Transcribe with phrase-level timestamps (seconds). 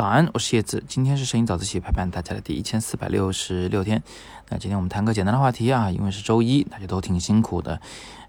[0.00, 0.82] 早安，我是叶子。
[0.88, 4.02] 今天是声音早自习陪伴大家的第一千四百六十六天。
[4.48, 7.78] 那今天我们谈个简单的话题啊，因为是周一，大家都挺辛苦的。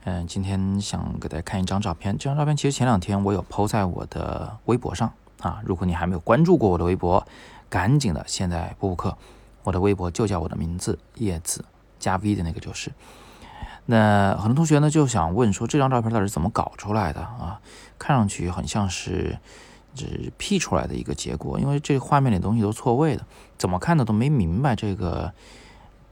[0.03, 2.17] 嗯，今天想给大家看一张照片。
[2.17, 5.62] 这张照片其实前两天我有抛在我的微博上啊。
[5.63, 7.26] 如果你还没有关注过我的微博，
[7.69, 9.17] 赶紧的，现在补补课。
[9.63, 11.63] 我的微博就叫我的名字叶子
[11.97, 12.92] 加 V 的那个就是。
[13.85, 17.62] 那很多同学呢就想问说，这张照片到底是怎么搞出来的啊？
[17.98, 19.38] 看上去很像是。
[19.94, 23.26] 这是 P 出来的一个结果，因为这画面里东西都错位的，
[23.58, 25.34] 怎么看的都没明白这个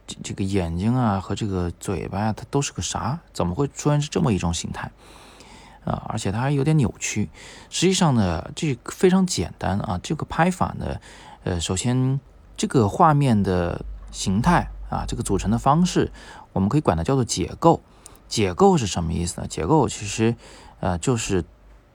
[0.05, 3.19] 这这个眼睛啊和这个嘴巴啊，它都是个啥？
[3.31, 4.91] 怎么会出现是这么一种形态
[5.85, 6.03] 啊？
[6.09, 7.29] 而且它还有点扭曲。
[7.69, 9.99] 实际上呢，这非常简单啊。
[10.03, 10.99] 这个拍法呢，
[11.43, 12.19] 呃，首先
[12.57, 16.11] 这个画面的形态啊，这个组成的方式，
[16.52, 17.81] 我们可以管它叫做解构。
[18.27, 19.47] 解构是什么意思呢？
[19.47, 20.35] 解构其实
[20.81, 21.45] 呃就是。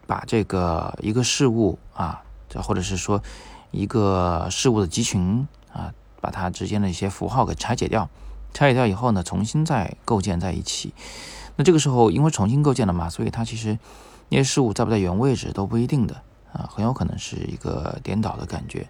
[0.07, 2.23] 把这个一个事物啊，
[2.63, 3.23] 或者是说
[3.71, 8.09] 一个事物的集群啊，把它之间的一些符号给拆解掉，
[8.52, 10.93] 拆解掉以后呢，重新再构建在一起。
[11.57, 13.79] 那这个时候，因为重新构建了嘛，所以它其实
[14.29, 16.15] 那些事物在不在原位置都不一定的
[16.52, 18.87] 啊，很有可能是一个颠倒的感觉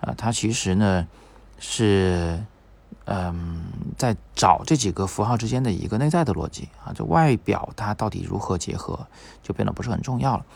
[0.00, 0.14] 啊。
[0.16, 1.06] 它其实呢
[1.58, 2.44] 是。
[3.06, 3.64] 嗯，
[3.98, 9.06] 在找这几个符号之间的一个内在的逻辑啊，就外表它到底如何结合，
[9.42, 10.46] 就变得不是很重要了。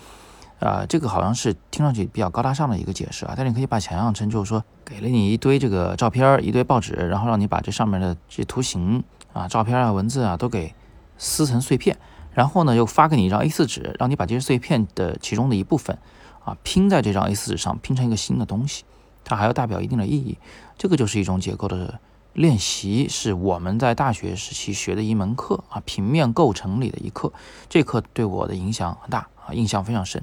[0.61, 10.75] 啊，这个好像是听上去比较高大上的一个解释啊，但是你可以把想象成就是说，给了你一堆这个照片，一堆报纸，然后让你把这上面的这些图形啊、照片啊、文字啊都给
[11.19, 11.99] 撕成碎片，
[12.33, 15.99] 然后呢又发给你一张 A4 纸，让你把这些碎片的其中的一部分
[16.45, 18.85] 啊拼在这张 A4 纸上，拼成一个新的东西，
[19.23, 20.39] 它还要代表一定的意义，
[20.79, 22.01] 这个就是一种结构的。
[22.39, 27.33] 练习是我们在大学时期学的一门课啊，平面构成里的一课。
[27.69, 30.23] 这课对我的影响很大啊，印象非常深。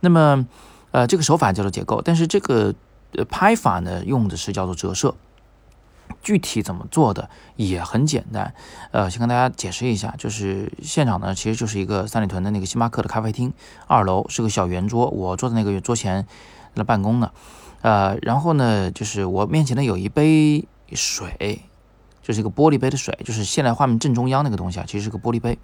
[0.00, 0.44] 那么，
[0.90, 2.74] 呃，这个手法叫做结构，但是这个
[3.12, 5.14] 呃拍法呢，用的是叫做折射。
[6.20, 8.52] 具体怎么做的也很简单，
[8.90, 13.52] 呃，先跟大家解释一下，就是现场呢，其实就是一个三里屯的那个星巴克的咖啡厅，
[13.86, 16.26] 二楼是个小圆桌，我坐在那个桌前
[16.74, 17.30] 在办公呢，
[17.82, 20.66] 呃，然后呢，就是我面前呢有一杯。
[20.94, 21.62] 水，
[22.22, 25.58] 就是一个玻璃杯的水，就是现在画面正中央那个东西啊，其实是个玻璃杯。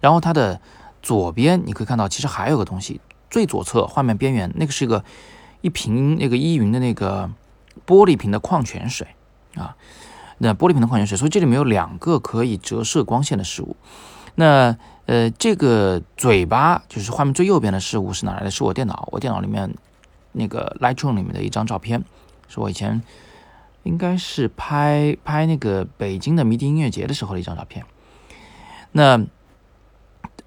[0.00, 0.60] 然后它的
[1.02, 3.00] 左边你可以看到，其实还有个东西，
[3.30, 5.04] 最左侧画面边缘那个是一个
[5.62, 7.30] 一瓶那个依云的那个
[7.86, 9.06] 玻璃瓶的矿泉水
[9.54, 9.76] 啊，
[10.38, 13.76] 那玻璃瓶的矿泉水，所以这里面有两个可以折射光线的事物。
[14.34, 14.76] 那
[15.06, 18.50] 呃，这个嘴巴就是画面最右边的事物是哪来的？
[18.50, 19.74] 是我电脑，我电脑里面
[20.32, 22.04] 那个 Lightroom 里面的一张照片，
[22.48, 23.02] 是我以前。
[23.86, 27.86] 应该是拍拍那个北京的迷笛音乐节的时候的一张照片。
[28.92, 29.24] 那，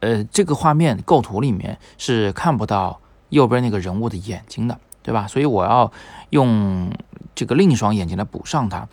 [0.02, 5.26] 呃，这个画面构图里面是看不到右边那个人物的眼睛的，对吧？
[5.28, 5.92] 所以我要
[6.32, 6.92] 用
[7.34, 8.88] 这个另一双眼睛来补上它。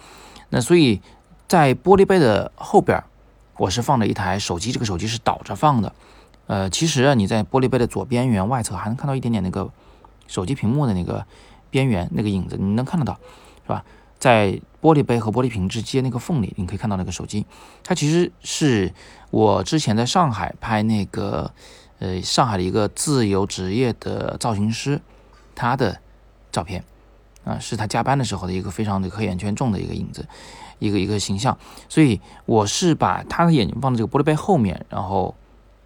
[0.50, 1.00] 那所以
[1.48, 3.02] 在玻璃杯的后边，
[3.56, 5.92] 我是放了一台手机，这个手机是倒着放的。
[6.46, 9.68] 呃，其实啊，你在玻璃杯的左边缘外侧还能看到一点点那个
[10.28, 11.26] 手机屏幕的那个
[11.70, 13.18] 边缘那个影子，你能看得到，
[13.64, 13.84] 是吧？
[14.18, 17.44] 在玻璃杯和玻璃瓶之间那个缝里，你可以看到那个手机，
[17.82, 18.92] 它其实是
[19.30, 21.52] 我之前在上海拍那个，
[21.98, 25.00] 呃，上海的一个自由职业的造型师，
[25.54, 26.00] 他的
[26.52, 26.84] 照片，
[27.44, 30.26] 啊，是他加班的时候的一个非常的黑眼圈重的一个影子，
[30.78, 35.34] 一个一个形象，所以我是把他的眼睛放在这个玻璃杯后面，然后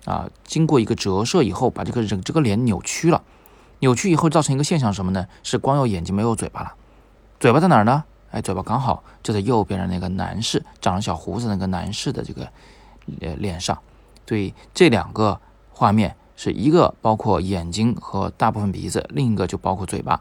[0.04, 3.22] 啊，经过一个折射以后，把这个人这个脸扭曲了，
[3.80, 5.26] 扭曲以后造成一个现象什么呢？
[5.42, 6.74] 是光有眼睛没有嘴巴了，
[7.38, 8.04] 嘴巴在哪儿呢？
[8.30, 12.48] 哎，嘴巴刚好就在右边的那个男士，长着小胡子那个男士的这个
[13.20, 13.76] 呃脸上，
[14.26, 15.41] 所以这两个
[15.72, 20.20] 画面是一个包括眼睛和大部分鼻子，另一个就包括嘴巴、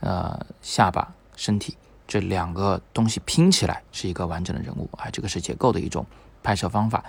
[0.00, 4.88] 呃下巴、身体这两个东西拼起来是一个完整的人物。
[4.98, 6.04] 哎，这个是结构的一种
[6.42, 7.02] 拍摄方法。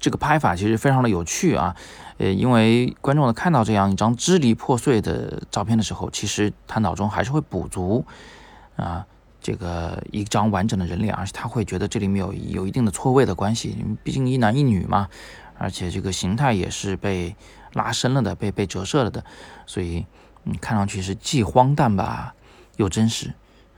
[0.00, 1.74] 这个拍法其实非常的有趣啊，
[2.18, 8.04] 呃，因为观众呢看到这样一张支离破碎的照片的时候，其实他脑中还是会补足
[8.76, 9.06] 啊。
[9.40, 15.08] 这个一张完整的人脸，而且他会觉得这里面有有一定的错位的关系，毕竟一男一女嘛，
[15.56, 17.34] 而且这个形态也是被
[17.74, 19.24] 拉伸了的，被被折射了的，
[19.64, 20.04] 所以
[20.44, 22.34] 嗯，看上去是既荒诞吧，
[22.76, 23.32] 又真实，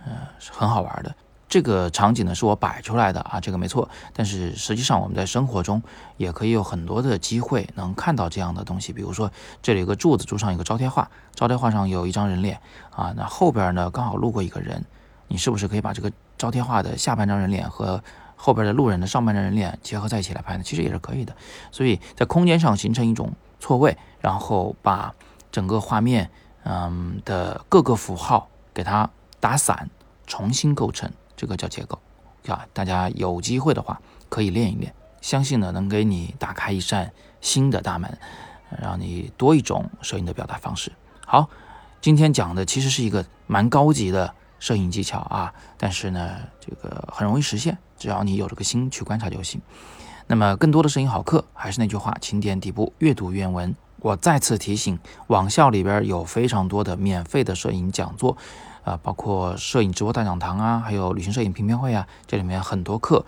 [0.04, 1.14] 呃，是很好玩的。
[1.48, 5.82] 这个场景呢是我摆出来的啊，这个没错，但是实际上我们在生活中
[6.16, 9.30] 也可以有很多的机会能看到这样的东西，比如说
[9.60, 12.60] 这里有个柱子，柱上有个招贴画，招贴画上有一张人脸
[12.90, 14.84] 啊，那后边呢刚好路过一个人。
[15.30, 18.02] 你是不是可以把这个招贴画的下半张人脸和
[18.34, 20.62] 后边的路人的上半张人脸结合在一起来拍呢？
[20.64, 21.36] 其实也是可以的。
[21.70, 25.14] 所以在空间上形成一种错位，然后把
[25.52, 26.28] 整个画面，
[26.64, 29.88] 嗯的各个符号给它打散，
[30.26, 31.98] 重新构成，这个叫结构
[32.48, 32.66] 啊。
[32.72, 38.18] 大家有机会的话可以练一练，相信呢能给你打开一扇新的大门，
[38.82, 40.90] 让你多一种摄影的表达方式。
[41.24, 41.48] 好，
[42.00, 49.60] 今天讲的其实是一个蛮高级的摄影技巧啊，但是呢这个很容易实现，只要你有这个心去观察就行。
[50.28, 53.74] 那么更多的摄影好课，还是那句话，请点底部阅读原文。
[53.98, 58.36] 我再次提醒，网校里边有非常多的免费的摄影讲座，
[58.84, 63.26] 啊，包括摄影直播大讲堂啊，还有旅行摄影评片会啊，这里面很多课，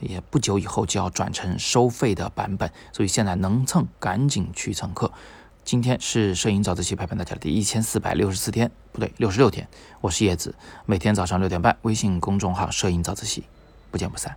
[0.00, 5.12] 也不久以后就要转成收费的版本，所以现在能蹭赶紧去蹭课。
[5.64, 9.66] 今天是摄影早自习陪伴大家的第一千四百六十四天，不对，六十六天。
[10.00, 10.54] 我是叶子，
[10.84, 13.44] 每天早上六点半，微信公众号“摄影早自习”，
[13.90, 14.36] 不见不散。